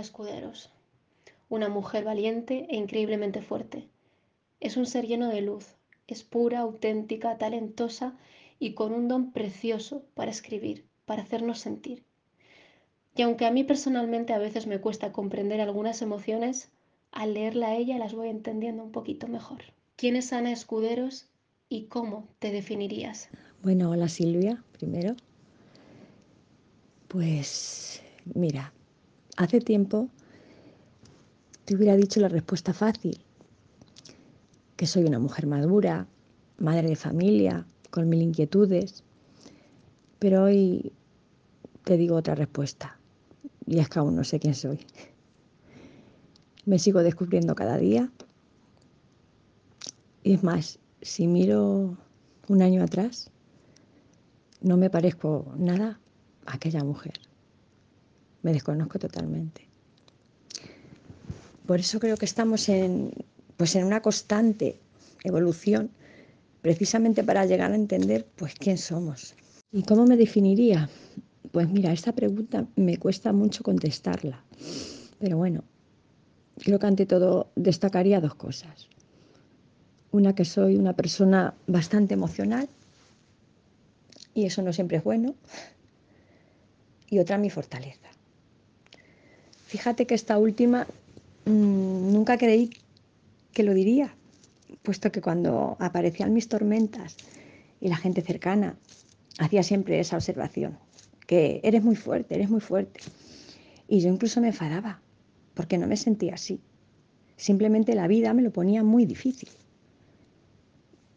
Escuderos, 0.00 0.72
una 1.48 1.68
mujer 1.68 2.04
valiente 2.04 2.66
e 2.70 2.76
increíblemente 2.76 3.42
fuerte. 3.42 3.88
Es 4.60 4.76
un 4.76 4.86
ser 4.86 5.06
lleno 5.06 5.28
de 5.28 5.40
luz, 5.40 5.76
es 6.06 6.22
pura, 6.22 6.60
auténtica, 6.60 7.38
talentosa 7.38 8.16
y 8.58 8.74
con 8.74 8.92
un 8.92 9.08
don 9.08 9.32
precioso 9.32 10.04
para 10.14 10.30
escribir, 10.30 10.86
para 11.04 11.22
hacernos 11.22 11.58
sentir. 11.58 12.04
Y 13.16 13.22
aunque 13.22 13.46
a 13.46 13.50
mí 13.50 13.64
personalmente 13.64 14.32
a 14.32 14.38
veces 14.38 14.66
me 14.66 14.80
cuesta 14.80 15.12
comprender 15.12 15.60
algunas 15.60 16.02
emociones, 16.02 16.72
al 17.12 17.34
leerla 17.34 17.68
a 17.68 17.76
ella 17.76 17.98
las 17.98 18.14
voy 18.14 18.28
entendiendo 18.28 18.82
un 18.82 18.90
poquito 18.90 19.28
mejor. 19.28 19.62
¿Quién 19.96 20.16
es 20.16 20.32
Ana 20.32 20.50
Escuderos 20.50 21.28
y 21.68 21.84
cómo 21.84 22.28
te 22.40 22.50
definirías? 22.50 23.28
Bueno, 23.62 23.90
hola 23.90 24.08
Silvia, 24.08 24.62
primero. 24.72 25.14
Pues 27.06 28.02
mira, 28.34 28.72
hace 29.36 29.60
tiempo 29.60 30.08
te 31.64 31.74
hubiera 31.74 31.96
dicho 31.96 32.20
la 32.20 32.28
respuesta 32.28 32.72
fácil, 32.72 33.18
que 34.76 34.86
soy 34.86 35.04
una 35.04 35.18
mujer 35.18 35.46
madura, 35.46 36.06
madre 36.58 36.88
de 36.88 36.96
familia, 36.96 37.66
con 37.90 38.08
mil 38.08 38.22
inquietudes, 38.22 39.04
pero 40.18 40.44
hoy 40.44 40.92
te 41.84 41.96
digo 41.96 42.16
otra 42.16 42.34
respuesta, 42.34 42.98
y 43.66 43.78
es 43.78 43.88
que 43.88 43.98
aún 43.98 44.16
no 44.16 44.24
sé 44.24 44.40
quién 44.40 44.54
soy. 44.54 44.86
Me 46.66 46.78
sigo 46.78 47.02
descubriendo 47.02 47.54
cada 47.54 47.76
día. 47.76 48.10
Y 50.22 50.34
es 50.34 50.42
más, 50.42 50.78
si 51.02 51.26
miro 51.26 51.98
un 52.48 52.62
año 52.62 52.82
atrás, 52.82 53.30
no 54.62 54.78
me 54.78 54.88
parezco 54.88 55.52
nada 55.58 56.00
a 56.46 56.54
aquella 56.54 56.82
mujer. 56.82 57.20
Me 58.44 58.52
desconozco 58.52 58.98
totalmente. 58.98 59.66
Por 61.66 61.80
eso 61.80 61.98
creo 61.98 62.18
que 62.18 62.26
estamos 62.26 62.68
en, 62.68 63.10
pues 63.56 63.74
en 63.74 63.84
una 63.84 64.02
constante 64.02 64.76
evolución, 65.24 65.90
precisamente 66.60 67.24
para 67.24 67.46
llegar 67.46 67.72
a 67.72 67.74
entender 67.74 68.26
pues 68.36 68.54
quién 68.54 68.76
somos. 68.76 69.34
¿Y 69.72 69.82
cómo 69.82 70.04
me 70.04 70.18
definiría? 70.18 70.90
Pues 71.52 71.70
mira, 71.70 71.90
esta 71.90 72.12
pregunta 72.12 72.66
me 72.76 72.98
cuesta 72.98 73.32
mucho 73.32 73.62
contestarla. 73.62 74.44
Pero 75.18 75.38
bueno, 75.38 75.64
creo 76.58 76.78
que 76.78 76.86
ante 76.86 77.06
todo 77.06 77.48
destacaría 77.56 78.20
dos 78.20 78.34
cosas. 78.34 78.88
Una 80.10 80.34
que 80.34 80.44
soy 80.44 80.76
una 80.76 80.92
persona 80.92 81.54
bastante 81.66 82.12
emocional 82.12 82.68
y 84.34 84.44
eso 84.44 84.60
no 84.60 84.74
siempre 84.74 84.98
es 84.98 85.04
bueno. 85.04 85.34
Y 87.08 87.20
otra 87.20 87.38
mi 87.38 87.48
fortaleza. 87.48 88.10
Fíjate 89.74 90.06
que 90.06 90.14
esta 90.14 90.38
última 90.38 90.86
mmm, 91.46 92.12
nunca 92.12 92.38
creí 92.38 92.70
que 93.52 93.64
lo 93.64 93.74
diría, 93.74 94.14
puesto 94.84 95.10
que 95.10 95.20
cuando 95.20 95.76
aparecían 95.80 96.32
mis 96.32 96.46
tormentas 96.48 97.16
y 97.80 97.88
la 97.88 97.96
gente 97.96 98.22
cercana 98.22 98.76
hacía 99.40 99.64
siempre 99.64 99.98
esa 99.98 100.14
observación, 100.14 100.78
que 101.26 101.60
eres 101.64 101.82
muy 101.82 101.96
fuerte, 101.96 102.36
eres 102.36 102.50
muy 102.50 102.60
fuerte. 102.60 103.00
Y 103.88 103.98
yo 103.98 104.10
incluso 104.10 104.40
me 104.40 104.46
enfadaba, 104.54 105.00
porque 105.54 105.76
no 105.76 105.88
me 105.88 105.96
sentía 105.96 106.34
así. 106.34 106.60
Simplemente 107.36 107.96
la 107.96 108.06
vida 108.06 108.32
me 108.32 108.42
lo 108.42 108.52
ponía 108.52 108.84
muy 108.84 109.06
difícil. 109.06 109.48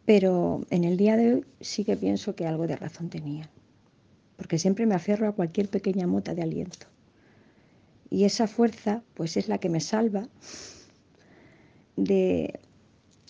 Pero 0.04 0.66
en 0.70 0.82
el 0.82 0.96
día 0.96 1.16
de 1.16 1.34
hoy 1.34 1.44
sí 1.60 1.84
que 1.84 1.96
pienso 1.96 2.34
que 2.34 2.48
algo 2.48 2.66
de 2.66 2.74
razón 2.74 3.08
tenía, 3.08 3.48
porque 4.36 4.58
siempre 4.58 4.84
me 4.84 4.96
aferro 4.96 5.28
a 5.28 5.36
cualquier 5.36 5.68
pequeña 5.68 6.08
mota 6.08 6.34
de 6.34 6.42
aliento. 6.42 6.88
Y 8.10 8.24
esa 8.24 8.46
fuerza, 8.46 9.02
pues 9.14 9.36
es 9.36 9.48
la 9.48 9.58
que 9.58 9.68
me 9.68 9.80
salva 9.80 10.28
de, 11.96 12.58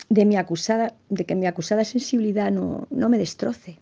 de 0.08 0.24
mi 0.24 0.36
acusada, 0.36 0.94
de 1.08 1.24
que 1.24 1.34
mi 1.34 1.46
acusada 1.46 1.84
sensibilidad 1.84 2.50
no, 2.50 2.86
no 2.90 3.08
me 3.08 3.18
destroce. 3.18 3.78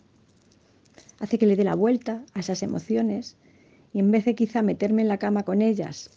Hace 1.19 1.37
que 1.37 1.45
le 1.45 1.55
dé 1.55 1.63
la 1.63 1.75
vuelta 1.75 2.23
a 2.33 2.39
esas 2.39 2.63
emociones 2.63 3.37
y 3.93 3.99
en 3.99 4.11
vez 4.11 4.25
de 4.25 4.35
quizá 4.35 4.61
meterme 4.61 5.01
en 5.01 5.07
la 5.07 5.17
cama 5.17 5.43
con 5.43 5.61
ellas 5.61 6.11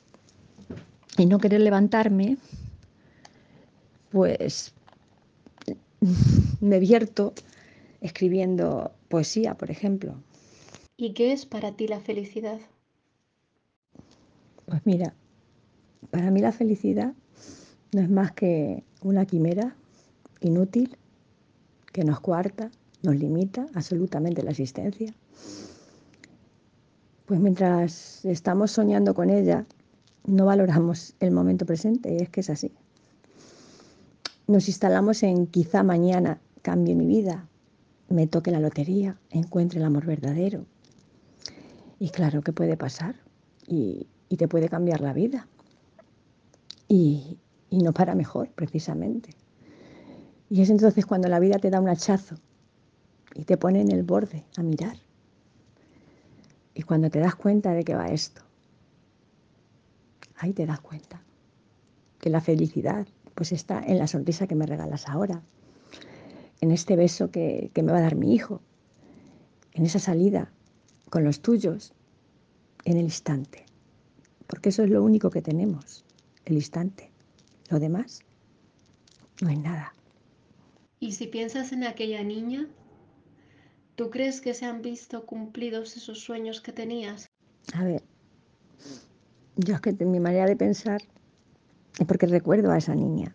y 1.16 1.26
no 1.26 1.38
querer 1.38 1.60
levantarme, 1.60 2.36
pues 4.10 4.74
me 6.60 6.78
vierto 6.78 7.34
escribiendo 8.00 8.92
poesía, 9.08 9.54
por 9.54 9.70
ejemplo. 9.70 10.14
¿Y 10.96 11.12
qué 11.12 11.32
es 11.32 11.46
para 11.46 11.72
ti 11.72 11.88
la 11.88 12.00
felicidad? 12.00 12.60
Pues 14.70 14.82
mira, 14.84 15.14
para 16.12 16.30
mí 16.30 16.40
la 16.40 16.52
felicidad 16.52 17.12
no 17.92 18.00
es 18.00 18.08
más 18.08 18.30
que 18.30 18.84
una 19.02 19.26
quimera 19.26 19.74
inútil 20.40 20.96
que 21.92 22.04
nos 22.04 22.20
cuarta, 22.20 22.70
nos 23.02 23.16
limita 23.16 23.66
absolutamente 23.74 24.44
la 24.44 24.52
existencia. 24.52 25.12
Pues 27.26 27.40
mientras 27.40 28.24
estamos 28.24 28.70
soñando 28.70 29.12
con 29.12 29.28
ella, 29.28 29.66
no 30.24 30.46
valoramos 30.46 31.14
el 31.18 31.32
momento 31.32 31.66
presente, 31.66 32.14
y 32.14 32.18
es 32.18 32.28
que 32.28 32.40
es 32.40 32.50
así. 32.50 32.72
Nos 34.46 34.68
instalamos 34.68 35.24
en 35.24 35.48
quizá 35.48 35.82
mañana 35.82 36.40
cambie 36.62 36.94
mi 36.94 37.06
vida, 37.06 37.48
me 38.08 38.28
toque 38.28 38.52
la 38.52 38.60
lotería, 38.60 39.18
encuentre 39.30 39.80
el 39.80 39.84
amor 39.84 40.06
verdadero. 40.06 40.64
Y 41.98 42.10
claro 42.10 42.42
que 42.42 42.52
puede 42.52 42.76
pasar 42.76 43.16
y, 43.66 44.06
y 44.30 44.36
te 44.36 44.48
puede 44.48 44.70
cambiar 44.70 45.02
la 45.02 45.12
vida. 45.12 45.46
Y, 46.88 47.36
y 47.68 47.82
no 47.82 47.92
para 47.92 48.14
mejor, 48.14 48.48
precisamente. 48.50 49.30
Y 50.48 50.62
es 50.62 50.70
entonces 50.70 51.04
cuando 51.04 51.28
la 51.28 51.40
vida 51.40 51.58
te 51.58 51.68
da 51.68 51.80
un 51.80 51.88
hachazo 51.88 52.36
y 53.34 53.44
te 53.44 53.56
pone 53.56 53.80
en 53.80 53.90
el 53.90 54.04
borde 54.04 54.44
a 54.56 54.62
mirar. 54.62 54.96
Y 56.74 56.82
cuando 56.82 57.10
te 57.10 57.18
das 57.18 57.34
cuenta 57.34 57.72
de 57.72 57.84
que 57.84 57.94
va 57.94 58.06
esto, 58.06 58.42
ahí 60.36 60.52
te 60.52 60.64
das 60.64 60.80
cuenta 60.80 61.22
que 62.20 62.30
la 62.30 62.40
felicidad 62.40 63.06
pues 63.34 63.52
está 63.52 63.82
en 63.82 63.98
la 63.98 64.06
sonrisa 64.06 64.46
que 64.46 64.54
me 64.54 64.66
regalas 64.66 65.08
ahora, 65.08 65.42
en 66.60 66.70
este 66.70 66.94
beso 66.94 67.30
que, 67.30 67.70
que 67.74 67.82
me 67.82 67.90
va 67.90 67.98
a 67.98 68.02
dar 68.02 68.14
mi 68.14 68.32
hijo, 68.32 68.60
en 69.72 69.86
esa 69.86 69.98
salida 69.98 70.52
con 71.08 71.24
los 71.24 71.40
tuyos, 71.40 71.94
en 72.84 72.96
el 72.96 73.04
instante. 73.04 73.69
Porque 74.50 74.70
eso 74.70 74.82
es 74.82 74.90
lo 74.90 75.04
único 75.04 75.30
que 75.30 75.40
tenemos, 75.40 76.04
el 76.44 76.56
instante. 76.56 77.08
Lo 77.68 77.78
demás 77.78 78.20
no 79.40 79.48
hay 79.48 79.56
nada. 79.56 79.94
Y 80.98 81.12
si 81.12 81.28
piensas 81.28 81.70
en 81.70 81.84
aquella 81.84 82.24
niña, 82.24 82.66
¿tú 83.94 84.10
crees 84.10 84.40
que 84.40 84.52
se 84.52 84.66
han 84.66 84.82
visto 84.82 85.24
cumplidos 85.24 85.96
esos 85.96 86.18
sueños 86.18 86.60
que 86.60 86.72
tenías? 86.72 87.30
A 87.74 87.84
ver, 87.84 88.02
yo 89.54 89.76
es 89.76 89.80
que 89.80 89.92
mi 90.04 90.18
manera 90.18 90.46
de 90.46 90.56
pensar 90.56 91.00
es 91.98 92.06
porque 92.06 92.26
recuerdo 92.26 92.72
a 92.72 92.78
esa 92.78 92.96
niña. 92.96 93.34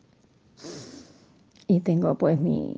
Y 1.67 1.79
tengo 1.79 2.15
pues 2.15 2.39
mi, 2.41 2.75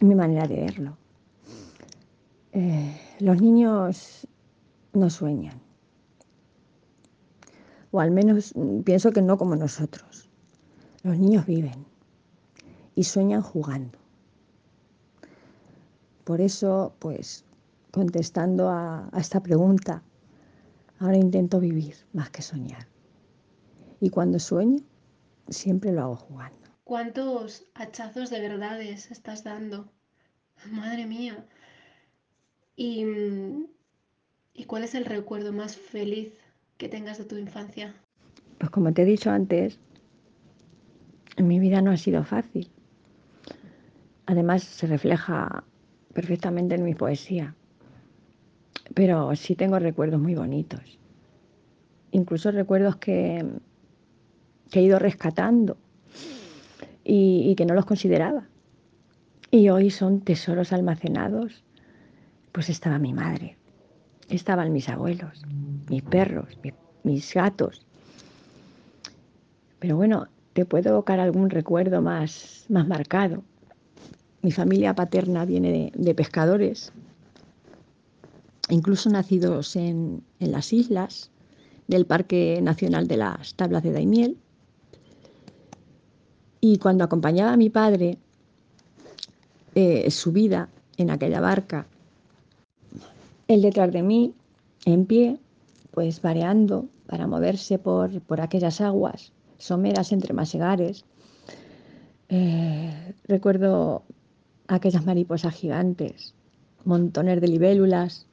mi 0.00 0.14
manera 0.16 0.48
de 0.48 0.56
verlo. 0.56 0.98
Eh, 2.52 3.00
los 3.20 3.40
niños 3.40 4.26
no 4.92 5.08
sueñan 5.08 5.67
o 7.90 8.00
al 8.00 8.10
menos 8.10 8.54
mm, 8.54 8.80
pienso 8.80 9.12
que 9.12 9.22
no 9.22 9.38
como 9.38 9.56
nosotros. 9.56 10.28
Los 11.02 11.18
niños 11.18 11.46
viven 11.46 11.86
y 12.94 13.04
sueñan 13.04 13.42
jugando. 13.42 13.98
Por 16.24 16.40
eso, 16.40 16.94
pues, 16.98 17.44
contestando 17.90 18.68
a, 18.68 19.08
a 19.12 19.20
esta 19.20 19.40
pregunta, 19.40 20.02
ahora 20.98 21.16
intento 21.16 21.60
vivir 21.60 21.94
más 22.12 22.30
que 22.30 22.42
soñar. 22.42 22.86
Y 24.00 24.10
cuando 24.10 24.38
sueño, 24.38 24.82
siempre 25.48 25.92
lo 25.92 26.02
hago 26.02 26.16
jugando. 26.16 26.58
¿Cuántos 26.84 27.64
hachazos 27.74 28.30
de 28.30 28.40
verdades 28.40 29.10
estás 29.10 29.44
dando? 29.44 29.90
Madre 30.70 31.06
mía. 31.06 31.46
¿Y, 32.76 33.04
mm, 33.04 33.66
¿Y 34.54 34.64
cuál 34.64 34.84
es 34.84 34.94
el 34.94 35.04
recuerdo 35.04 35.52
más 35.52 35.76
feliz 35.76 36.32
que 36.78 36.88
tengas 36.88 37.18
de 37.18 37.24
tu 37.24 37.36
infancia? 37.36 37.94
Pues 38.58 38.70
como 38.70 38.92
te 38.92 39.02
he 39.02 39.04
dicho 39.04 39.30
antes, 39.30 39.78
mi 41.36 41.58
vida 41.58 41.82
no 41.82 41.90
ha 41.90 41.96
sido 41.96 42.24
fácil. 42.24 42.70
Además 44.26 44.62
se 44.62 44.86
refleja 44.86 45.64
perfectamente 46.14 46.76
en 46.76 46.84
mi 46.84 46.94
poesía. 46.94 47.54
Pero 48.94 49.34
sí 49.36 49.54
tengo 49.54 49.78
recuerdos 49.78 50.20
muy 50.20 50.34
bonitos. 50.34 50.98
Incluso 52.12 52.50
recuerdos 52.50 52.96
que, 52.96 53.44
he 54.72 54.82
ido 54.82 54.98
rescatando 54.98 55.76
y 57.04 57.54
que 57.56 57.66
no 57.66 57.74
los 57.74 57.86
consideraba. 57.86 58.46
Y 59.50 59.68
hoy 59.70 59.90
son 59.90 60.20
tesoros 60.20 60.72
almacenados. 60.72 61.64
Pues 62.52 62.68
estaba 62.68 62.98
mi 62.98 63.12
madre, 63.12 63.56
estaban 64.28 64.72
mis 64.72 64.88
abuelos, 64.88 65.42
mis 65.88 66.02
perros, 66.02 66.46
mis, 67.02 67.32
gatos. 67.34 67.84
Pero 69.78 69.96
bueno, 69.96 70.26
te 70.52 70.64
puedo 70.64 70.90
evocar 70.90 71.20
algún 71.20 71.50
recuerdo 71.50 72.02
más, 72.02 72.66
más 72.68 72.86
marcado. 72.86 73.42
Mi 74.42 74.52
familia 74.52 74.94
paterna 74.94 75.44
viene 75.44 75.92
de, 75.94 76.14
pescadores, 76.14 76.92
incluso 78.68 79.10
nacidos 79.10 79.76
en, 79.76 80.22
las 80.38 80.72
islas 80.72 81.30
del 81.86 82.06
Parque 82.06 82.60
Nacional 82.62 83.08
de 83.08 83.16
las 83.16 83.54
Tablas 83.54 83.82
de 83.82 83.92
Daimiel. 83.92 84.36
Y 86.60 86.78
cuando 86.78 87.04
acompañaba 87.04 87.52
a 87.52 87.56
mi 87.56 87.70
padre 87.70 88.18
eh, 89.74 90.10
su 90.10 90.32
vida 90.32 90.68
en 90.96 91.10
aquella 91.10 91.40
barca, 91.40 91.86
él 93.48 93.62
detrás 93.62 93.92
de 93.92 94.02
mí, 94.02 94.34
en 94.84 95.06
pie, 95.06 95.38
pues 95.90 96.22
vareando 96.22 96.88
para 97.06 97.26
moverse 97.26 97.78
por, 97.78 98.20
por 98.22 98.40
aquellas 98.40 98.80
aguas 98.80 99.32
someras 99.58 100.12
entre 100.12 100.32
masegares. 100.32 101.04
Eh, 102.28 103.14
recuerdo 103.24 104.04
aquellas 104.68 105.04
mariposas 105.04 105.54
gigantes, 105.54 106.34
montones 106.84 107.40
de 107.40 107.48
libélulas 107.48 108.26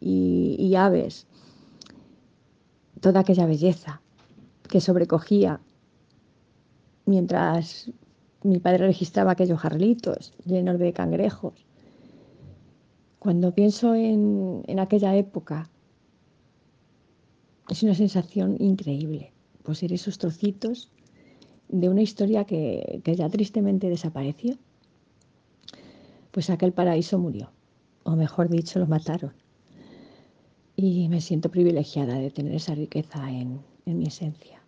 y, 0.00 0.74
aves, 0.76 1.26
toda 3.00 3.20
aquella 3.20 3.46
belleza 3.46 4.00
que 4.68 4.80
sobrecogía 4.80 5.60
mientras 7.04 7.90
mi 8.42 8.58
padre 8.58 8.86
registraba 8.86 9.32
aquellos 9.32 9.58
jarlitos 9.58 10.32
llenos 10.44 10.78
de 10.78 10.92
cangrejos. 10.92 11.66
Cuando 13.20 13.54
pienso 13.54 13.94
en, 13.94 14.64
aquella 14.80 15.14
época, 15.14 15.70
es 17.68 17.84
una 17.84 17.94
sensación 17.94 18.56
increíble, 18.58 19.32
poseer 19.62 19.92
esos 19.92 20.18
trocitos 20.18 20.90
de 21.68 21.88
una 21.88 22.02
historia 22.02 22.44
que 22.44 23.00
ya 23.04 23.28
tristemente 23.28 23.88
desapareció 23.88 24.58
pues 26.30 26.50
aquel 26.50 26.72
paraíso 26.72 27.18
murió, 27.18 27.50
o 28.04 28.16
mejor 28.16 28.48
dicho, 28.48 28.78
lo 28.78 28.86
mataron. 28.86 29.32
Y 30.76 31.08
me 31.08 31.20
siento 31.20 31.50
privilegiada 31.50 32.18
de 32.18 32.30
tener 32.30 32.54
esa 32.54 32.74
riqueza 32.74 33.30
en, 33.30 33.60
mi 33.84 34.06
esencia. 34.06 34.62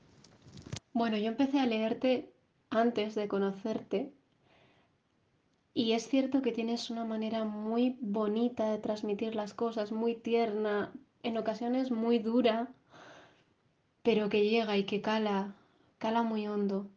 Bueno, 0.93 1.16
yo 1.16 1.28
empecé 1.28 1.60
a 1.60 1.66
leerte 1.66 2.32
antes 2.70 3.14
de 3.14 3.28
conocerte 3.28 4.12
y 5.74 5.92
es 5.92 6.06
cierto 6.08 6.42
que 6.42 6.52
tienes 6.52 6.90
una 6.90 7.04
manera 7.04 7.44
muy 7.44 7.96
bonita 8.00 8.70
de 8.70 8.78
transmitir 8.78 9.34
las 9.34 9.54
cosas, 9.54 9.90
muy 9.90 10.14
tierna, 10.14 10.92
en 11.22 11.38
ocasiones 11.38 11.90
muy 11.90 12.19
dura, 12.19 12.69
pero 14.02 14.28
que 14.28 14.48
llega 14.48 14.76
y 14.76 14.84
que 14.84 15.00
cala, 15.00 15.54
cala 15.98 16.22
muy 16.22 16.46
hondo. 16.46 16.88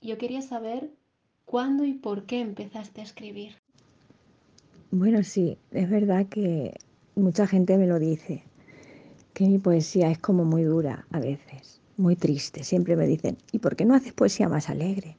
Yo 0.00 0.18
quería 0.18 0.42
saber 0.42 0.90
cuándo 1.46 1.84
y 1.84 1.94
por 1.94 2.26
qué 2.26 2.40
empezaste 2.40 3.00
a 3.00 3.04
escribir. 3.04 3.56
Bueno, 4.90 5.22
sí, 5.22 5.56
es 5.70 5.88
verdad 5.88 6.26
que 6.26 6.74
mucha 7.14 7.46
gente 7.46 7.78
me 7.78 7.86
lo 7.86 7.98
dice, 7.98 8.42
que 9.32 9.46
mi 9.46 9.58
poesía 9.58 10.10
es 10.10 10.18
como 10.18 10.44
muy 10.44 10.64
dura 10.64 11.06
a 11.10 11.18
veces, 11.18 11.80
muy 11.96 12.16
triste. 12.16 12.62
Siempre 12.62 12.94
me 12.96 13.06
dicen, 13.06 13.38
¿y 13.52 13.58
por 13.58 13.74
qué 13.74 13.86
no 13.86 13.94
haces 13.94 14.12
poesía 14.12 14.50
más 14.50 14.68
alegre? 14.68 15.16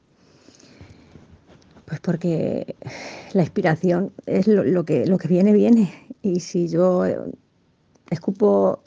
Pues 1.86 2.00
porque 2.00 2.76
la 3.32 3.42
inspiración 3.42 4.12
es 4.26 4.46
lo, 4.46 4.84
que, 4.84 5.06
lo 5.06 5.18
que 5.18 5.28
viene, 5.28 5.52
viene. 5.52 5.92
Y 6.22 6.40
si 6.40 6.68
yo 6.68 7.04
escupo 8.10 8.80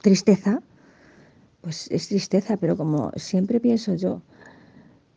tristeza, 0.00 0.62
pues 1.60 1.90
es 1.90 2.08
tristeza, 2.08 2.56
pero 2.56 2.76
como 2.76 3.10
siempre 3.16 3.58
pienso 3.58 3.94
yo, 3.94 4.22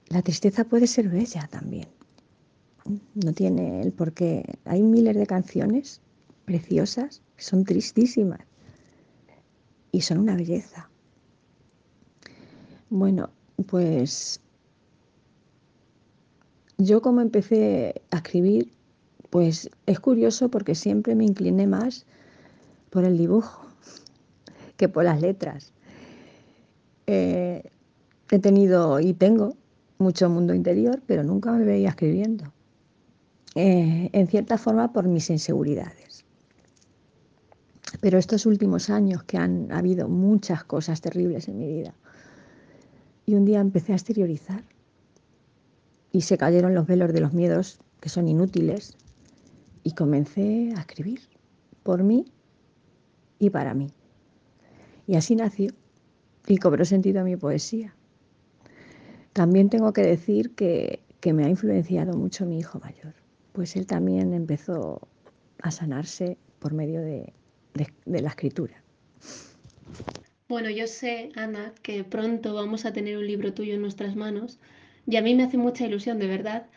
la 0.07 0.21
tristeza 0.21 0.63
puede 0.63 0.87
ser 0.87 1.09
bella 1.09 1.47
también 1.51 1.87
no 3.15 3.33
tiene 3.33 3.81
el 3.81 3.91
porqué. 3.91 4.43
Hay 4.65 4.81
miles 4.83 5.15
de 5.15 5.27
canciones 5.27 6.01
preciosas, 6.45 7.21
son 7.37 7.63
tristísimas 7.65 8.39
y 9.91 10.01
son 10.01 10.19
una 10.19 10.35
belleza. 10.35 10.89
Bueno, 12.89 13.29
pues 13.67 14.39
yo 16.77 17.01
como 17.01 17.21
empecé 17.21 18.01
a 18.11 18.17
escribir, 18.17 18.71
pues 19.29 19.69
es 19.85 19.99
curioso 19.99 20.49
porque 20.49 20.75
siempre 20.75 21.15
me 21.15 21.25
incliné 21.25 21.67
más 21.67 22.05
por 22.89 23.03
el 23.03 23.17
dibujo 23.17 23.65
que 24.77 24.87
por 24.87 25.03
las 25.03 25.21
letras. 25.21 25.73
Eh, 27.07 27.63
he 28.29 28.39
tenido 28.39 28.99
y 28.99 29.13
tengo 29.13 29.55
mucho 29.97 30.29
mundo 30.29 30.53
interior, 30.53 31.01
pero 31.07 31.23
nunca 31.23 31.51
me 31.51 31.63
veía 31.63 31.89
escribiendo. 31.89 32.53
Eh, 33.55 34.09
en 34.13 34.27
cierta 34.27 34.57
forma 34.57 34.93
por 34.93 35.07
mis 35.07 35.29
inseguridades. 35.31 36.25
Pero 38.01 38.19
estos 38.19 38.45
últimos 38.45 38.89
años 38.91 39.23
que 39.23 39.37
han 39.37 39.71
habido 39.71 40.07
muchas 40.07 40.63
cosas 40.63 41.01
terribles 41.01 41.47
en 41.47 41.57
mi 41.57 41.67
vida, 41.67 41.95
y 43.25 43.33
un 43.33 43.45
día 43.45 43.59
empecé 43.59 43.93
a 43.93 43.95
exteriorizar 43.95 44.63
y 46.11 46.21
se 46.21 46.37
cayeron 46.37 46.73
los 46.73 46.87
velos 46.87 47.13
de 47.13 47.21
los 47.21 47.33
miedos 47.33 47.79
que 47.99 48.09
son 48.09 48.27
inútiles 48.27 48.97
y 49.83 49.91
comencé 49.91 50.73
a 50.75 50.81
escribir 50.81 51.21
por 51.83 52.03
mí 52.03 52.25
y 53.39 53.49
para 53.49 53.73
mí. 53.73 53.91
Y 55.05 55.15
así 55.15 55.35
nació 55.35 55.71
y 56.47 56.57
cobró 56.57 56.85
sentido 56.85 57.21
a 57.21 57.23
mi 57.23 57.35
poesía. 57.35 57.95
También 59.33 59.69
tengo 59.69 59.93
que 59.93 60.01
decir 60.01 60.55
que 60.55 61.01
me 61.33 61.45
ha 61.45 61.49
influenciado 61.49 62.17
mucho 62.17 62.45
mi 62.45 62.59
hijo 62.59 62.79
mayor 62.79 63.13
pues 63.57 63.75
él 63.75 63.87
también 63.87 64.35
empezó 64.35 65.07
a 65.63 65.71
sanarse 65.71 66.37
por 66.59 66.75
medio 66.75 67.01
de, 67.01 67.33
la 68.05 68.29
escritura. 68.29 68.83
Bueno, 70.47 70.69
yo 70.69 70.85
sé, 70.85 71.31
Ana, 71.35 71.73
que 71.81 72.03
pronto 72.03 72.53
vamos 72.53 72.85
a 72.85 72.93
tener 72.93 73.17
un 73.17 73.25
libro 73.25 73.55
tuyo 73.55 73.73
en 73.73 73.81
nuestras 73.81 74.15
manos 74.15 74.59
y 75.07 75.15
a 75.15 75.21
mí 75.21 75.33
me 75.33 75.43
hace 75.43 75.57
mucha 75.57 75.85
ilusión, 75.85 76.19
de 76.19 76.27
verdad, 76.27 76.67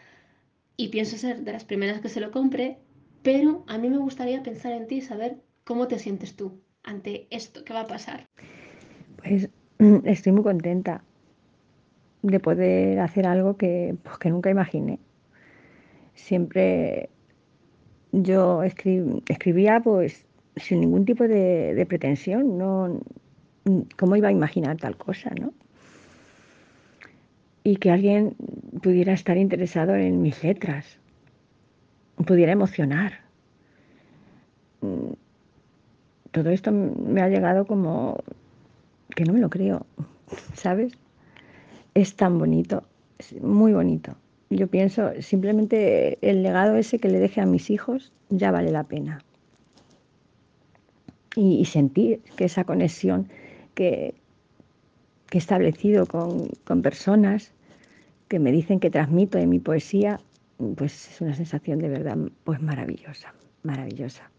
y 0.77 0.89
pienso 0.89 1.19
ser 1.19 1.43
de 1.43 1.53
las 1.53 1.65
primeras 1.65 2.01
que 2.01 2.09
se 2.09 2.21
lo 2.21 2.31
compre, 2.31 2.79
pero 3.23 3.65
a 3.67 3.77
mí 3.77 3.91
me 3.91 3.99
gustaría 3.99 4.43
pensar 4.43 4.73
en 4.73 4.87
ti 4.87 4.97
y 4.97 5.01
saber 5.03 5.37
cómo 5.65 5.89
te 5.89 5.99
sientes 5.99 6.37
tú 6.37 6.63
ante 6.83 7.27
esto 7.31 7.65
que 7.65 7.75
va 7.75 7.81
a 7.81 7.87
pasar. 7.87 8.27
Pues 9.17 9.51
estoy 10.05 10.33
muy 10.33 10.43
contenta 10.43 11.05
de 12.23 12.41
poder 12.41 13.01
hacer 13.01 13.27
algo 13.27 13.57
que, 13.57 13.97
pues, 14.03 14.17
que 14.19 14.31
nunca 14.31 14.51
imaginé 14.51 14.99
siempre 16.21 17.11
yo 18.13 18.63
escribía 18.63 19.81
pues 19.81 20.27
sin 20.57 20.81
ningún 20.81 21.05
tipo 21.05 21.25
de, 21.27 21.87
pretensión, 21.89 22.59
no, 22.59 23.01
¿cómo 23.97 24.17
iba 24.17 24.29
a 24.29 24.33
imaginar 24.33 24.77
tal 24.77 24.97
cosa, 24.97 25.31
no? 25.41 25.55
Y 27.63 27.77
que 27.77 27.91
alguien 27.91 28.37
pudiera 28.83 29.13
estar 29.13 29.37
interesado 29.37 29.95
en 29.95 30.23
mis 30.23 30.43
letras, 30.43 30.99
pudiera 32.27 32.53
emocionar. 32.53 33.21
Todo 36.31 36.51
esto 36.51 36.73
me 36.73 37.21
ha 37.21 37.29
llegado 37.29 37.67
como 37.67 38.23
que 39.15 39.25
no 39.25 39.33
me 39.33 39.41
lo 39.41 39.51
creo, 39.51 39.85
¿sabes? 40.55 40.93
Es 41.95 42.17
tan 42.17 42.39
bonito, 42.39 42.85
muy 43.43 43.73
bonito 43.73 44.17
yo 44.51 44.67
pienso, 44.67 45.13
simplemente 45.21 46.19
el 46.29 46.43
legado 46.43 46.75
ese 46.75 46.99
que 46.99 47.09
le 47.09 47.21
deje 47.21 47.41
a 47.41 47.47
mis 47.47 47.71
hijos 47.71 48.13
ya 48.31 48.51
vale 48.51 48.73
la 48.73 48.83
pena. 48.85 49.25
Y, 51.37 51.65
sentir 51.67 52.21
que 52.37 52.45
esa 52.45 52.65
conexión 52.65 53.29
que, 53.75 54.15
he 55.39 55.41
establecido 55.41 56.07
con, 56.07 56.49
con, 56.65 56.83
personas 56.83 57.53
que 58.29 58.39
me 58.39 58.53
dicen 58.53 58.81
que 58.81 58.91
transmito 58.91 59.39
en 59.39 59.49
mi 59.49 59.59
poesía, 59.59 60.21
pues 60.77 61.09
es 61.09 61.21
una 61.21 61.35
sensación 61.35 61.79
de 61.79 61.89
verdad 61.89 62.17
pues 62.45 62.61
maravillosa, 62.61 63.35
maravillosa. 63.63 64.31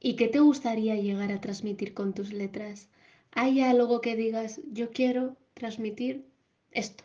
¿Y 0.00 0.16
qué 0.16 0.28
te 0.28 0.40
gustaría 0.40 0.96
llegar 0.96 1.32
a 1.32 1.40
transmitir 1.40 1.94
con 1.94 2.12
tus 2.12 2.32
letras? 2.32 2.88
¿Hay 3.32 3.60
algo 3.60 4.00
que 4.00 4.16
digas, 4.16 4.60
yo 4.70 4.90
quiero 4.90 5.36
transmitir 5.54 6.26
esto? 6.70 7.04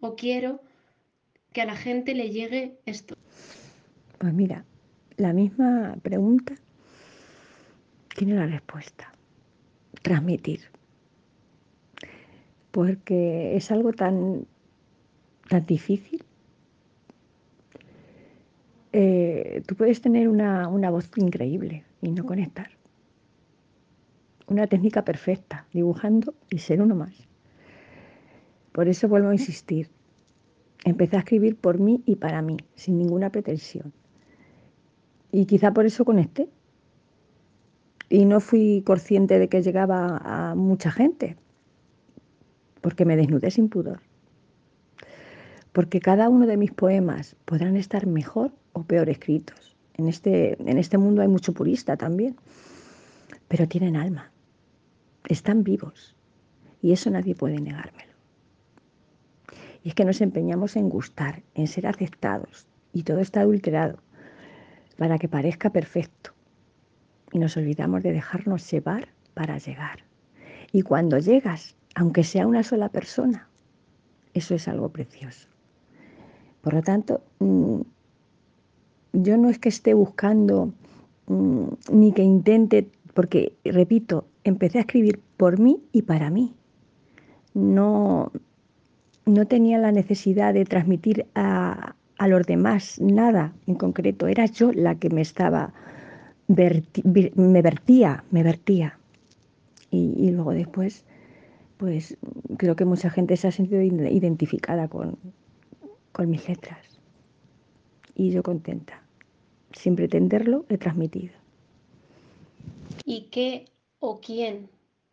¿O 0.00 0.14
quiero 0.14 0.62
que 1.52 1.62
a 1.62 1.66
la 1.66 1.76
gente 1.76 2.14
le 2.14 2.30
llegue 2.30 2.78
esto? 2.86 3.16
Pues 4.18 4.32
mira, 4.32 4.64
la 5.16 5.32
misma 5.32 5.96
pregunta 6.02 6.54
tiene 8.16 8.36
la 8.36 8.46
respuesta. 8.46 9.12
Transmitir. 10.02 10.77
Porque 12.78 13.56
es 13.56 13.72
algo 13.72 13.92
tan, 13.92 14.46
tan 15.48 15.66
difícil. 15.66 16.22
Eh, 18.92 19.62
tú 19.66 19.74
puedes 19.74 20.00
tener 20.00 20.28
una, 20.28 20.68
una 20.68 20.88
voz 20.88 21.10
increíble 21.16 21.82
y 22.00 22.12
no 22.12 22.24
conectar. 22.24 22.70
una 24.46 24.68
técnica 24.68 25.04
perfecta, 25.04 25.66
dibujando 25.72 26.34
y 26.50 26.58
ser 26.58 26.80
uno 26.80 26.94
más. 26.94 27.28
Por 28.70 28.86
eso 28.86 29.08
vuelvo 29.08 29.30
a 29.30 29.34
insistir. 29.34 29.90
Empecé 30.84 31.16
a 31.16 31.18
escribir 31.18 31.56
por 31.56 31.80
mí 31.80 32.04
y 32.06 32.14
para 32.14 32.42
mí, 32.42 32.58
sin 32.76 32.96
ninguna 32.96 33.30
pretensión. 33.30 33.92
Y 35.32 35.46
quizá 35.46 35.72
por 35.72 35.84
eso 35.84 36.04
conecté. 36.04 36.48
Y 38.08 38.24
no 38.24 38.38
fui 38.38 38.84
consciente 38.86 39.40
de 39.40 39.48
que 39.48 39.62
llegaba 39.62 40.18
a 40.22 40.54
mucha 40.54 40.92
gente, 40.92 41.36
porque 42.80 43.04
me 43.04 43.16
desnudé 43.16 43.50
sin 43.50 43.68
pudor. 43.68 44.00
Porque 45.72 46.00
cada 46.00 46.28
uno 46.28 46.46
de 46.46 46.56
mis 46.56 46.72
poemas 46.72 47.36
podrán 47.44 47.76
estar 47.76 48.06
mejor 48.06 48.52
o 48.72 48.84
peor 48.84 49.08
escritos. 49.08 49.76
En 49.94 50.08
este, 50.08 50.56
en 50.60 50.78
este 50.78 50.98
mundo 50.98 51.22
hay 51.22 51.28
mucho 51.28 51.52
purista 51.52 51.96
también, 51.96 52.36
pero 53.48 53.66
tienen 53.66 53.96
alma, 53.96 54.30
están 55.28 55.64
vivos 55.64 56.14
y 56.80 56.92
eso 56.92 57.10
nadie 57.10 57.34
puede 57.34 57.60
negármelo. 57.60 58.12
Y 59.82 59.88
es 59.88 59.94
que 59.94 60.04
nos 60.04 60.20
empeñamos 60.20 60.76
en 60.76 60.88
gustar, 60.88 61.42
en 61.54 61.66
ser 61.66 61.86
aceptados 61.86 62.66
y 62.92 63.02
todo 63.02 63.20
está 63.20 63.40
adulterado 63.40 63.98
para 64.96 65.18
que 65.18 65.28
parezca 65.28 65.70
perfecto. 65.70 66.32
Y 67.32 67.38
nos 67.38 67.56
olvidamos 67.56 68.02
de 68.02 68.12
dejarnos 68.12 68.70
llevar 68.70 69.08
para 69.34 69.58
llegar. 69.58 70.04
Y 70.72 70.82
cuando 70.82 71.18
llegas, 71.18 71.76
aunque 71.98 72.22
sea 72.22 72.46
una 72.46 72.62
sola 72.62 72.90
persona, 72.90 73.48
eso 74.32 74.54
es 74.54 74.68
algo 74.68 74.88
precioso. 74.90 75.48
Por 76.60 76.74
lo 76.74 76.82
tanto, 76.82 77.22
mm, 77.40 77.80
yo 79.14 79.36
no 79.36 79.48
es 79.48 79.58
que 79.58 79.68
esté 79.68 79.94
buscando 79.94 80.72
mm, 81.26 81.64
ni 81.90 82.12
que 82.12 82.22
intente, 82.22 82.88
porque, 83.14 83.52
repito, 83.64 84.26
empecé 84.44 84.78
a 84.78 84.82
escribir 84.82 85.20
por 85.36 85.58
mí 85.58 85.82
y 85.90 86.02
para 86.02 86.30
mí. 86.30 86.54
No, 87.54 88.30
no 89.26 89.46
tenía 89.48 89.78
la 89.78 89.90
necesidad 89.90 90.54
de 90.54 90.64
transmitir 90.66 91.26
a, 91.34 91.96
los 92.28 92.46
demás 92.46 93.00
nada 93.00 93.52
en 93.66 93.74
concreto, 93.74 94.28
era 94.28 94.46
yo 94.46 94.72
la 94.72 94.94
que 94.94 95.10
me 95.10 95.20
estaba, 95.20 95.72
me 96.46 97.62
vertía, 97.62 98.24
me 98.30 98.42
vertía. 98.44 98.98
Y, 99.90 100.30
luego 100.30 100.52
después, 100.52 101.04
pues 101.78 102.18
creo 102.58 102.76
que 102.76 102.84
mucha 102.84 103.08
gente 103.08 103.36
se 103.36 103.48
ha 103.48 103.52
sentido 103.52 103.80
identificada 103.80 104.88
con, 104.88 105.16
con 106.12 106.28
mis 106.28 106.46
letras. 106.48 106.78
Y 108.14 108.30
yo 108.30 108.42
contenta. 108.42 109.00
Sin 109.72 109.94
pretenderlo, 109.96 110.66
he 110.68 110.76
transmitido. 110.76 111.32
¿Y 113.04 113.28
qué 113.30 113.66
o 114.00 114.20
quién 114.20 114.68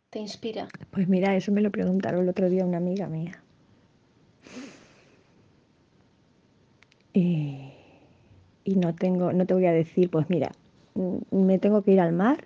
te 0.09 0.19
inspira? 0.19 0.67
Pues 0.91 1.07
mira, 1.07 1.35
eso 1.35 1.51
me 1.51 1.61
lo 1.61 1.71
preguntaron 1.71 2.23
el 2.23 2.29
otro 2.29 2.49
día 2.49 2.65
una 2.65 2.77
amiga 2.77 3.07
mía. 3.07 3.41
Y, 7.13 7.71
no 8.65 8.93
tengo, 8.95 9.31
no 9.31 9.45
te 9.45 9.53
voy 9.53 9.67
a 9.67 9.71
decir, 9.71 10.09
pues 10.09 10.29
mira, 10.29 10.51
mm, 10.95 11.17
me 11.31 11.59
tengo 11.59 11.83
que 11.83 11.91
ir 11.91 12.01
al 12.01 12.11
mar 12.11 12.43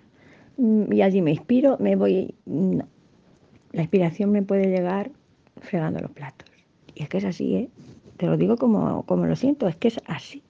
mm, 0.58 0.92
y 0.92 1.02
allí 1.02 1.22
me 1.22 1.32
inspiro, 1.32 1.78
me 1.80 1.96
voy. 1.96 2.34
No. 2.44 2.86
La 3.72 3.82
inspiración 3.82 4.30
me 4.32 4.42
puede 4.42 4.66
llegar 4.66 5.10
fregando 5.60 6.00
los 6.00 6.10
platos. 6.10 6.48
Y 6.94 7.02
es 7.02 7.08
que 7.08 7.18
es 7.18 7.24
así, 7.24 7.54
¿eh? 7.54 7.68
Te 8.16 8.26
lo 8.26 8.36
digo 8.36 8.56
como, 8.56 9.04
como 9.06 9.26
lo 9.26 9.36
siento, 9.36 9.68
es 9.68 9.76
que 9.76 9.88
es 9.88 10.00
así. 10.06 10.42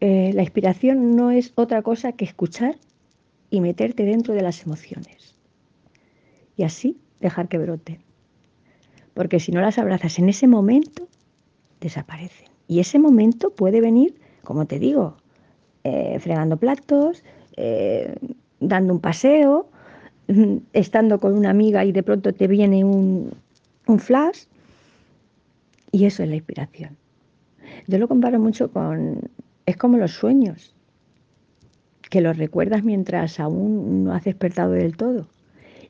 Eh, 0.00 0.32
la 0.34 0.42
inspiración 0.42 1.16
no 1.16 1.30
es 1.30 1.52
otra 1.54 1.82
cosa 1.82 2.12
que 2.12 2.24
escuchar 2.24 2.76
y 3.50 3.60
meterte 3.60 4.04
dentro 4.04 4.34
de 4.34 4.42
las 4.42 4.62
emociones. 4.64 5.36
Y 6.56 6.62
así 6.64 6.98
dejar 7.20 7.48
que 7.48 7.58
broten. 7.58 8.00
Porque 9.14 9.40
si 9.40 9.52
no 9.52 9.60
las 9.60 9.78
abrazas 9.78 10.18
en 10.18 10.28
ese 10.28 10.46
momento, 10.46 11.08
desaparecen. 11.80 12.48
Y 12.68 12.80
ese 12.80 12.98
momento 12.98 13.50
puede 13.50 13.80
venir, 13.80 14.14
como 14.42 14.66
te 14.66 14.78
digo, 14.78 15.16
eh, 15.84 16.18
fregando 16.20 16.56
platos, 16.56 17.22
eh, 17.56 18.14
dando 18.60 18.92
un 18.92 19.00
paseo, 19.00 19.68
estando 20.72 21.20
con 21.20 21.34
una 21.34 21.50
amiga 21.50 21.84
y 21.84 21.92
de 21.92 22.02
pronto 22.02 22.32
te 22.32 22.46
viene 22.46 22.84
un, 22.84 23.32
un 23.86 23.98
flash. 23.98 24.44
Y 25.92 26.06
eso 26.06 26.22
es 26.22 26.28
la 26.28 26.36
inspiración. 26.36 26.96
Yo 27.86 27.98
lo 27.98 28.08
comparo 28.08 28.38
mucho 28.38 28.70
con... 28.70 29.20
Es 29.66 29.76
como 29.76 29.96
los 29.96 30.12
sueños, 30.12 30.74
que 32.10 32.20
los 32.20 32.36
recuerdas 32.36 32.84
mientras 32.84 33.40
aún 33.40 34.04
no 34.04 34.12
has 34.12 34.24
despertado 34.24 34.72
del 34.72 34.96
todo 34.96 35.26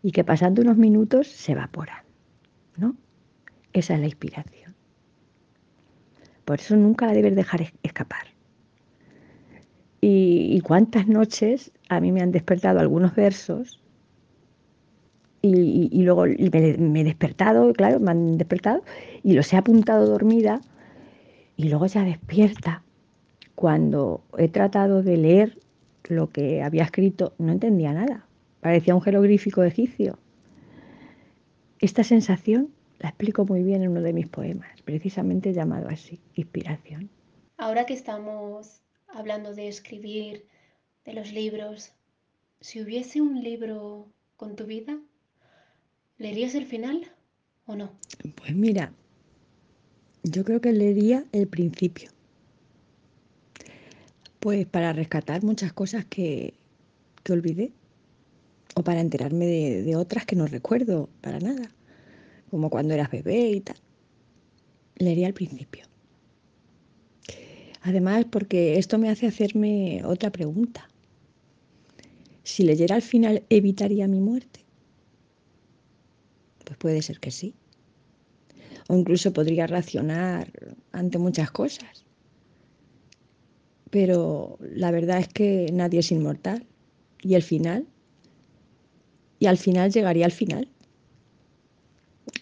y 0.03 0.13
que 0.13 0.23
pasando 0.23 0.63
unos 0.63 0.77
minutos 0.77 1.27
se 1.29 1.53
evaporan. 1.53 2.05
¿no? 2.77 2.95
Esa 3.73 3.95
es 3.95 4.01
la 4.01 4.07
inspiración. 4.07 4.75
Por 6.45 6.61
eso 6.61 6.77
nunca 6.77 7.07
la 7.07 7.15
debes 7.15 7.35
dejar 7.35 7.73
escapar. 7.83 8.27
Y, 10.01 10.61
cuántas 10.61 11.07
noches 11.07 11.73
a 11.89 11.99
mí 11.99 12.13
me 12.13 12.21
han 12.21 12.31
despertado 12.31 12.79
algunos 12.79 13.15
versos 13.15 13.81
y, 15.47 16.03
luego 16.03 16.25
me, 16.25 17.01
he 17.01 17.05
despertado, 17.05 17.73
claro, 17.75 18.01
me 18.01 18.11
han 18.11 18.39
despertado 18.39 18.83
y 19.23 19.35
los 19.35 19.53
he 19.53 19.57
apuntado 19.57 20.07
dormida 20.07 20.61
y 21.57 21.69
luego 21.69 21.87
ya 21.87 22.03
despierta. 22.03 22.83
Cuando 23.55 24.25
he 24.39 24.49
tratado 24.49 25.03
de 25.03 25.17
leer 25.17 25.59
lo 26.09 26.31
que 26.31 26.63
había 26.63 26.83
escrito, 26.83 27.35
no 27.39 27.53
entendía 27.53 27.93
nada. 27.93 28.27
Parecía 28.61 28.95
un 28.95 29.03
jeroglífico 29.03 29.63
egipcio. 29.63 30.19
Esta 31.79 32.03
sensación 32.03 32.71
la 32.99 33.11
explico 33.11 33.45
muy 33.45 33.63
bien 33.63 33.83
en 33.83 33.91
uno 33.91 34.01
de 34.01 34.13
mis 34.13 34.29
poemas, 34.29 34.81
precisamente 34.83 35.53
llamado 35.53 35.89
así, 35.89 36.21
Inspiración. 36.35 37.11
Ahora 37.59 37.85
que 37.85 37.93
estamos 37.93 38.81
hablando 39.09 39.55
de 39.55 39.69
escribir, 39.69 40.47
de 41.05 41.13
los 41.13 41.33
libros, 41.33 41.93
si 42.61 42.81
hubiese 42.81 43.21
un 43.21 43.43
libro 43.43 44.09
con 44.37 44.57
tu 44.57 44.65
vida, 44.65 44.99
¿leerías 46.19 46.55
el 46.55 46.67
final 46.67 47.11
o 47.67 47.77
no? 47.77 47.93
Pues 48.37 48.55
mira, 48.55 48.93
yo 50.23 50.45
creo 50.45 50.61
que 50.61 50.73
leería 50.73 51.25
el 51.33 51.47
principio. 51.47 52.11
Pues 54.41 54.67
para 54.67 54.93
rescatar 54.93 55.43
muchas 55.43 55.73
cosas 55.73 56.05
que, 56.05 56.55
que 57.23 57.33
olvidé 57.33 57.73
o 58.75 58.83
para 58.83 59.01
enterarme 59.01 59.47
de 59.47 59.97
otras 59.97 60.27
que 60.27 60.37
no 60.37 60.47
recuerdo 60.47 61.09
para 61.21 61.39
nada 61.39 61.71
como 62.55 62.71
cuando 62.71 62.95
eras 62.95 63.11
bebé 63.11 63.51
y 63.51 63.61
tal. 63.61 63.77
Leería 64.97 65.27
al 65.27 65.35
principio. 65.35 65.87
Además, 67.83 68.27
porque 68.31 68.79
esto 68.79 68.97
me 68.97 69.11
hace 69.11 69.27
hacerme 69.27 70.03
otra 70.05 70.31
pregunta. 70.31 70.89
Si 72.45 72.63
leyera 72.63 72.95
al 72.95 73.03
final, 73.03 73.43
¿evitaría 73.51 74.07
mi 74.07 74.21
muerte? 74.21 74.64
Pues 76.65 76.79
puede 76.79 77.03
ser 77.03 77.21
que 77.21 77.31
sí. 77.31 77.55
O 78.89 78.97
incluso 78.97 79.33
podría 79.33 79.67
racionar 79.67 80.51
ante 80.93 81.19
muchas 81.19 81.51
cosas. 81.51 82.05
Pero 83.91 84.59
la 84.61 84.91
verdad 84.91 85.19
es 85.19 85.29
que 85.29 85.67
nadie 85.73 86.01
es 86.01 86.11
inmortal. 86.11 86.67
Y 87.23 87.35
el 87.35 87.43
final, 87.43 87.87
y 89.39 89.47
al 89.47 89.59
final 89.59 89.93
llegaría 89.93 90.27
al 90.27 90.33
final. 90.33 90.69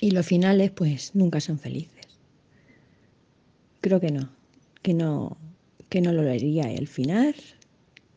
Y 0.01 0.11
los 0.11 0.27
finales, 0.27 0.71
pues, 0.71 1.15
nunca 1.15 1.41
son 1.41 1.59
felices. 1.59 2.07
Creo 3.81 4.01
que 4.01 4.11
no, 4.11 4.31
que 4.83 4.95
no, 4.95 5.37
que 5.89 6.01
no 6.01 6.13
lo 6.13 6.23
leería 6.23 6.73
el 6.73 6.87
final. 6.87 7.35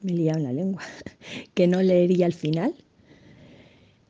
Me 0.02 0.14
he 0.14 0.30
en 0.30 0.44
la 0.44 0.54
lengua. 0.54 0.84
que 1.56 1.68
no 1.68 1.82
leería 1.82 2.26
el 2.26 2.34
final. 2.34 2.76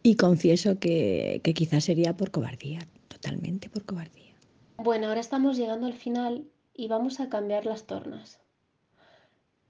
Y 0.05 0.17
confieso 0.17 0.77
que, 0.77 1.41
que 1.43 1.55
quizás 1.55 1.83
sería 1.83 2.15
por 2.15 2.29
cobardía, 2.29 2.77
totalmente 3.07 3.71
por 3.71 3.85
cobardía. 3.85 4.35
Bueno, 4.77 5.07
ahora 5.07 5.19
estamos 5.19 5.57
llegando 5.57 5.87
al 5.87 5.95
final 5.95 6.45
y 6.75 6.87
vamos 6.87 7.19
a 7.19 7.27
cambiar 7.27 7.65
las 7.65 7.87
tornas. 7.87 8.39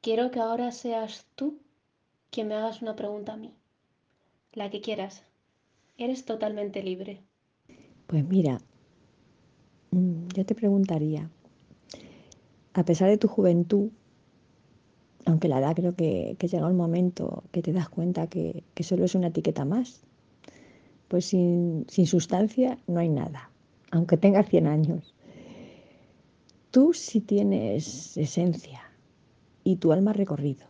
Quiero 0.01 0.31
que 0.31 0.41
ahora 0.41 0.73
seas 0.73 1.25
tú 1.35 1.57
quien 2.31 2.49
me 2.49 2.55
hagas 2.55 2.81
una 2.81 2.97
pregunta 2.97 3.31
a 3.31 3.37
mí. 3.37 3.53
La 4.51 4.69
que 4.69 4.81
quieras. 4.81 5.23
Eres 5.97 6.25
totalmente 6.25 6.83
libre. 6.83 7.21
Pues 8.05 8.25
mira, 8.25 8.57
mm, 9.91 10.27
yo 10.35 10.45
te 10.45 10.53
preguntaría, 10.53 11.29
a 12.73 12.83
pesar 12.83 13.09
de 13.09 13.17
tu 13.17 13.29
juventud, 13.29 13.89
aunque 15.25 15.47
la 15.47 15.59
edad 15.59 15.77
creo 15.77 15.95
que, 15.95 16.35
llega 16.37 16.67
un 16.67 16.75
momento 16.75 17.45
que 17.53 17.61
te 17.61 17.71
das 17.71 17.87
cuenta 17.87 18.27
que, 18.27 18.65
solo 18.81 19.05
es 19.05 19.15
una 19.15 19.27
etiqueta 19.27 19.63
más, 19.63 20.05
pues 21.07 21.25
sin, 21.25 21.85
sin, 21.89 22.07
sustancia 22.07 22.77
no 22.87 22.99
hay 22.99 23.09
nada, 23.09 23.49
aunque 23.91 24.17
tengas 24.17 24.49
100 24.49 24.67
años. 24.67 25.13
Tú 26.71 26.93
sí 26.93 27.21
tienes 27.21 28.17
esencia 28.17 28.81
y 29.63 29.77
tu 29.77 29.91
alma 29.91 30.13
recorrido. 30.13 30.65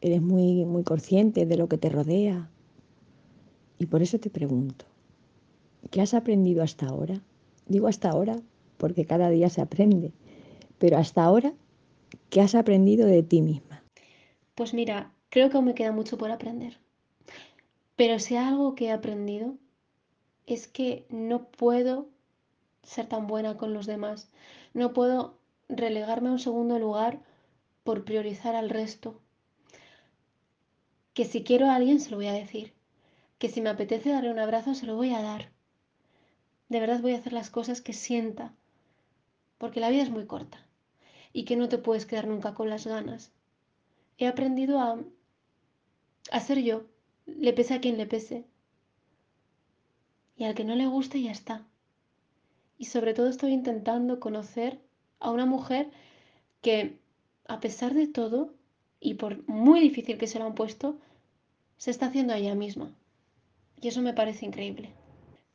eres 0.00 0.20
muy, 0.20 0.64
muy 0.64 0.84
consciente 0.84 1.46
de 1.46 1.56
lo 1.56 1.68
que 1.68 1.78
te 1.78 1.88
rodea. 1.88 2.50
Y 3.78 3.86
por 3.86 4.02
eso 4.02 4.18
te 4.18 4.30
pregunto, 4.30 4.84
¿qué 5.90 6.00
has 6.00 6.14
aprendido 6.14 6.62
hasta 6.62 6.86
ahora? 6.86 7.22
Digo 7.66 7.88
hasta 7.88 8.10
ahora 8.10 8.40
porque 8.76 9.06
cada 9.06 9.30
día 9.30 9.48
se 9.48 9.60
aprende, 9.62 10.12
pero 10.78 10.98
hasta 10.98 11.24
ahora, 11.24 11.54
¿qué 12.30 12.40
has 12.40 12.54
aprendido 12.54 13.06
de 13.06 13.22
ti 13.22 13.40
misma? 13.40 13.82
Pues 14.54 14.74
mira, 14.74 15.12
creo 15.30 15.50
que 15.50 15.56
aún 15.56 15.66
me 15.66 15.74
queda 15.74 15.92
mucho 15.92 16.18
por 16.18 16.30
aprender. 16.30 16.83
Pero 17.96 18.18
si 18.18 18.36
algo 18.36 18.74
que 18.74 18.86
he 18.86 18.92
aprendido 18.92 19.56
es 20.46 20.68
que 20.68 21.06
no 21.08 21.48
puedo 21.50 22.08
ser 22.82 23.06
tan 23.06 23.26
buena 23.26 23.56
con 23.56 23.72
los 23.72 23.86
demás. 23.86 24.30
No 24.72 24.92
puedo 24.92 25.38
relegarme 25.68 26.28
a 26.28 26.32
un 26.32 26.38
segundo 26.38 26.78
lugar 26.78 27.22
por 27.82 28.04
priorizar 28.04 28.54
al 28.54 28.70
resto. 28.70 29.20
Que 31.14 31.24
si 31.24 31.44
quiero 31.44 31.66
a 31.66 31.76
alguien 31.76 32.00
se 32.00 32.10
lo 32.10 32.16
voy 32.16 32.26
a 32.26 32.32
decir. 32.32 32.74
Que 33.38 33.48
si 33.48 33.60
me 33.60 33.70
apetece 33.70 34.10
darle 34.10 34.30
un 34.30 34.38
abrazo 34.38 34.74
se 34.74 34.86
lo 34.86 34.96
voy 34.96 35.14
a 35.14 35.22
dar. 35.22 35.52
De 36.68 36.80
verdad 36.80 37.00
voy 37.00 37.12
a 37.12 37.18
hacer 37.18 37.32
las 37.32 37.50
cosas 37.50 37.80
que 37.80 37.92
sienta. 37.92 38.54
Porque 39.58 39.80
la 39.80 39.90
vida 39.90 40.02
es 40.02 40.10
muy 40.10 40.26
corta. 40.26 40.66
Y 41.32 41.44
que 41.44 41.56
no 41.56 41.68
te 41.68 41.78
puedes 41.78 42.06
quedar 42.06 42.26
nunca 42.26 42.54
con 42.54 42.70
las 42.70 42.86
ganas. 42.86 43.32
He 44.18 44.26
aprendido 44.26 44.80
a, 44.80 44.98
a 46.30 46.40
ser 46.40 46.58
yo. 46.62 46.84
Le 47.26 47.52
pese 47.52 47.74
a 47.74 47.80
quien 47.80 47.96
le 47.96 48.06
pese. 48.06 48.44
Y 50.36 50.44
al 50.44 50.54
que 50.54 50.64
no 50.64 50.74
le 50.74 50.86
guste 50.86 51.22
ya 51.22 51.30
está. 51.30 51.66
Y 52.78 52.86
sobre 52.86 53.14
todo 53.14 53.28
estoy 53.28 53.52
intentando 53.52 54.20
conocer 54.20 54.80
a 55.20 55.30
una 55.30 55.46
mujer 55.46 55.90
que, 56.60 56.98
a 57.46 57.60
pesar 57.60 57.94
de 57.94 58.06
todo, 58.08 58.54
y 59.00 59.14
por 59.14 59.46
muy 59.48 59.80
difícil 59.80 60.18
que 60.18 60.26
se 60.26 60.38
lo 60.38 60.46
han 60.46 60.54
puesto, 60.54 60.98
se 61.76 61.90
está 61.90 62.06
haciendo 62.06 62.34
ella 62.34 62.54
misma. 62.54 62.94
Y 63.80 63.88
eso 63.88 64.02
me 64.02 64.14
parece 64.14 64.46
increíble. 64.46 64.92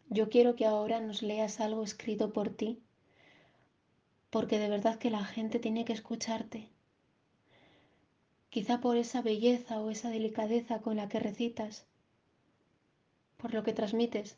Yo 0.09 0.29
quiero 0.29 0.55
que 0.55 0.65
ahora 0.65 0.99
nos 0.99 1.21
leas 1.21 1.59
algo 1.59 1.83
escrito 1.83 2.33
por 2.33 2.49
ti, 2.49 2.79
porque 4.29 4.59
de 4.59 4.69
verdad 4.69 4.97
que 4.97 5.09
la 5.09 5.23
gente 5.23 5.59
tiene 5.59 5.85
que 5.85 5.93
escucharte. 5.93 6.69
Quizá 8.50 8.82
por 8.82 8.98
esa 8.98 9.22
belleza 9.22 9.79
o 9.79 9.91
esa 9.91 10.10
delicadeza 10.10 10.82
con 10.82 10.96
la 10.96 11.08
que 11.08 11.20
recitas, 11.20 11.86
por 13.38 13.53
lo 13.53 13.63
que 13.63 13.74
transmites, 13.74 14.38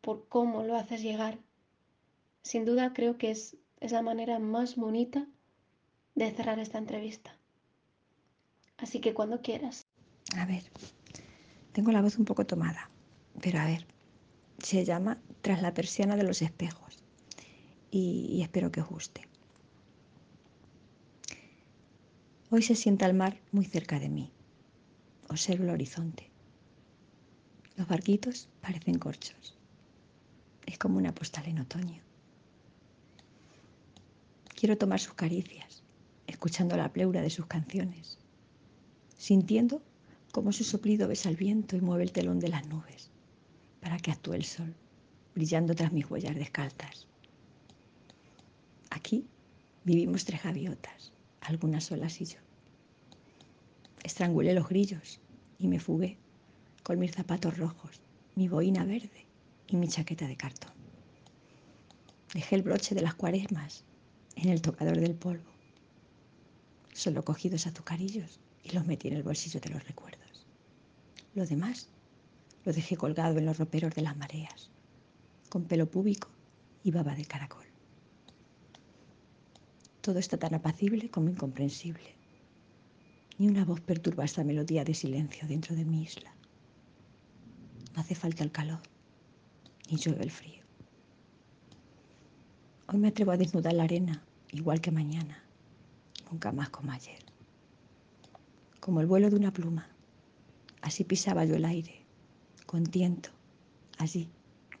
por 0.00 0.26
cómo 0.28 0.62
lo 0.62 0.76
haces 0.76 1.02
llegar. 1.02 1.38
Sin 2.42 2.64
duda 2.64 2.92
creo 2.94 3.18
que 3.18 3.30
es, 3.30 3.56
es 3.80 3.92
la 3.92 4.02
manera 4.02 4.38
más 4.38 4.76
bonita 4.76 5.26
de 6.14 6.30
cerrar 6.32 6.58
esta 6.58 6.78
entrevista. 6.78 7.36
Así 8.78 9.00
que 9.00 9.12
cuando 9.12 9.42
quieras. 9.42 9.86
A 10.36 10.46
ver, 10.46 10.62
tengo 11.72 11.92
la 11.92 12.00
voz 12.00 12.18
un 12.18 12.24
poco 12.24 12.46
tomada, 12.46 12.90
pero 13.42 13.58
a 13.58 13.66
ver, 13.66 13.86
se 14.58 14.84
llama 14.84 15.20
Tras 15.42 15.60
la 15.60 15.74
persiana 15.74 16.16
de 16.16 16.24
los 16.24 16.40
espejos 16.40 17.02
y, 17.90 18.26
y 18.30 18.42
espero 18.42 18.72
que 18.72 18.80
os 18.80 18.88
guste. 18.88 19.29
Hoy 22.52 22.62
se 22.62 22.74
sienta 22.74 23.06
el 23.06 23.14
mar 23.14 23.38
muy 23.52 23.64
cerca 23.64 24.00
de 24.00 24.08
mí. 24.08 24.32
Observo 25.28 25.62
el 25.62 25.70
horizonte. 25.70 26.28
Los 27.76 27.86
barquitos 27.86 28.48
parecen 28.60 28.98
corchos. 28.98 29.56
Es 30.66 30.76
como 30.76 30.98
una 30.98 31.14
postal 31.14 31.46
en 31.46 31.60
otoño. 31.60 32.02
Quiero 34.56 34.76
tomar 34.76 34.98
sus 34.98 35.14
caricias, 35.14 35.84
escuchando 36.26 36.76
la 36.76 36.92
pleura 36.92 37.22
de 37.22 37.30
sus 37.30 37.46
canciones, 37.46 38.18
sintiendo 39.16 39.80
cómo 40.32 40.52
su 40.52 40.64
soplido 40.64 41.06
besa 41.06 41.28
el 41.28 41.36
viento 41.36 41.76
y 41.76 41.80
mueve 41.80 42.02
el 42.02 42.12
telón 42.12 42.40
de 42.40 42.48
las 42.48 42.66
nubes 42.66 43.10
para 43.80 43.98
que 43.98 44.10
actúe 44.10 44.34
el 44.34 44.44
sol, 44.44 44.74
brillando 45.36 45.76
tras 45.76 45.92
mis 45.92 46.10
huellas 46.10 46.34
descalzas. 46.34 47.06
Aquí 48.90 49.24
vivimos 49.84 50.24
tres 50.24 50.42
gaviotas, 50.42 51.12
algunas 51.40 51.84
solas 51.84 52.20
y 52.20 52.26
yo. 52.26 52.49
Estrangulé 54.10 54.54
los 54.54 54.68
grillos 54.68 55.20
y 55.56 55.68
me 55.68 55.78
fugué 55.78 56.18
con 56.82 56.98
mis 56.98 57.12
zapatos 57.12 57.56
rojos, 57.56 58.00
mi 58.34 58.48
boina 58.48 58.84
verde 58.84 59.24
y 59.68 59.76
mi 59.76 59.86
chaqueta 59.86 60.26
de 60.26 60.36
cartón. 60.36 60.72
Dejé 62.34 62.56
el 62.56 62.64
broche 62.64 62.96
de 62.96 63.02
las 63.02 63.14
cuaresmas 63.14 63.84
en 64.34 64.48
el 64.48 64.62
tocador 64.62 64.98
del 64.98 65.14
polvo. 65.14 65.48
Solo 66.92 67.24
cogí 67.24 67.48
dos 67.48 67.68
azucarillos 67.68 68.40
y 68.64 68.72
los 68.72 68.84
metí 68.84 69.06
en 69.06 69.14
el 69.14 69.22
bolsillo 69.22 69.60
de 69.60 69.70
los 69.70 69.86
recuerdos. 69.86 70.44
Lo 71.36 71.46
demás 71.46 71.88
lo 72.64 72.72
dejé 72.72 72.96
colgado 72.96 73.38
en 73.38 73.46
los 73.46 73.58
roperos 73.58 73.94
de 73.94 74.02
las 74.02 74.16
mareas, 74.16 74.70
con 75.48 75.66
pelo 75.66 75.88
púbico 75.88 76.28
y 76.82 76.90
baba 76.90 77.14
de 77.14 77.26
caracol. 77.26 77.66
Todo 80.00 80.18
está 80.18 80.36
tan 80.36 80.56
apacible 80.56 81.08
como 81.10 81.28
incomprensible. 81.28 82.19
Ni 83.40 83.48
una 83.48 83.64
voz 83.64 83.80
perturba 83.80 84.26
esta 84.26 84.44
melodía 84.44 84.84
de 84.84 84.92
silencio 84.92 85.48
dentro 85.48 85.74
de 85.74 85.86
mi 85.86 86.02
isla. 86.02 86.30
No 87.94 88.02
hace 88.02 88.14
falta 88.14 88.44
el 88.44 88.52
calor, 88.52 88.82
ni 89.88 89.96
llueve 89.96 90.24
el 90.24 90.30
frío. 90.30 90.62
Hoy 92.88 92.98
me 92.98 93.08
atrevo 93.08 93.30
a 93.32 93.38
desnudar 93.38 93.72
la 93.72 93.84
arena 93.84 94.22
igual 94.52 94.82
que 94.82 94.90
mañana, 94.90 95.42
nunca 96.30 96.52
más 96.52 96.68
como 96.68 96.92
ayer. 96.92 97.20
Como 98.78 99.00
el 99.00 99.06
vuelo 99.06 99.30
de 99.30 99.36
una 99.36 99.54
pluma, 99.54 99.88
así 100.82 101.04
pisaba 101.04 101.46
yo 101.46 101.54
el 101.54 101.64
aire, 101.64 102.04
con 102.66 102.84
tiento, 102.84 103.30
allí, 103.96 104.28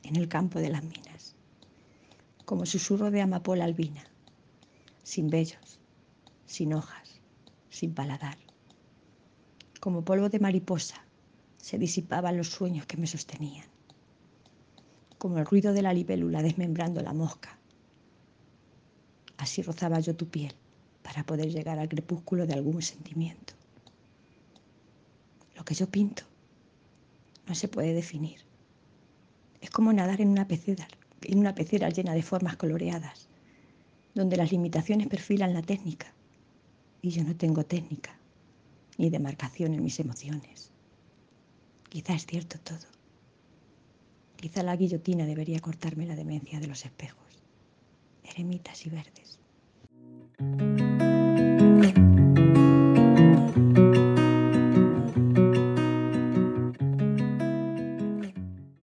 en 0.02 0.16
el 0.16 0.28
campo 0.28 0.58
de 0.58 0.68
las 0.68 0.84
minas, 0.84 1.34
como 2.44 2.66
susurro 2.66 3.10
de 3.10 3.22
amapola 3.22 3.64
albina, 3.64 4.04
sin 5.02 5.30
vellos, 5.30 5.80
sin 6.44 6.74
hojas, 6.74 7.22
sin 7.70 7.94
paladar. 7.94 8.36
Como 9.80 10.04
polvo 10.04 10.28
de 10.28 10.38
mariposa, 10.38 11.02
se 11.56 11.78
disipaban 11.78 12.36
los 12.36 12.50
sueños 12.50 12.86
que 12.86 12.96
me 12.96 13.06
sostenían, 13.06 13.66
como 15.18 15.38
el 15.38 15.46
ruido 15.46 15.72
de 15.72 15.82
la 15.82 15.92
libélula 15.92 16.42
desmembrando 16.42 17.00
la 17.00 17.12
mosca, 17.12 17.60
Así 19.40 19.62
rozaba 19.62 19.98
yo 20.00 20.14
tu 20.14 20.28
piel 20.28 20.52
para 21.02 21.24
poder 21.24 21.50
llegar 21.50 21.78
al 21.78 21.88
crepúsculo 21.88 22.46
de 22.46 22.52
algún 22.52 22.82
sentimiento. 22.82 23.54
Lo 25.56 25.64
que 25.64 25.74
yo 25.74 25.86
pinto 25.86 26.24
no 27.46 27.54
se 27.54 27.66
puede 27.66 27.94
definir. 27.94 28.40
Es 29.62 29.70
como 29.70 29.94
nadar 29.94 30.20
en 30.20 30.28
una 30.28 30.46
pecera, 30.46 30.86
en 31.22 31.38
una 31.38 31.54
pecera 31.54 31.88
llena 31.88 32.12
de 32.12 32.22
formas 32.22 32.56
coloreadas, 32.58 33.28
donde 34.14 34.36
las 34.36 34.52
limitaciones 34.52 35.06
perfilan 35.06 35.54
la 35.54 35.62
técnica. 35.62 36.12
Y 37.00 37.08
yo 37.08 37.24
no 37.24 37.34
tengo 37.34 37.64
técnica, 37.64 38.18
ni 39.00 39.08
demarcación 39.08 39.72
en 39.72 39.82
mis 39.82 39.98
emociones. 39.98 40.70
Quizá 41.88 42.14
es 42.14 42.26
cierto 42.26 42.58
todo. 42.60 42.86
Quizá 44.36 44.62
la 44.62 44.76
guillotina 44.76 45.24
debería 45.24 45.60
cortarme 45.60 46.04
la 46.06 46.16
demencia 46.16 46.60
de 46.60 46.66
los 46.66 46.84
espejos 46.84 47.30
eremitas 48.22 48.86
y 48.86 48.90
verdes. 48.90 49.38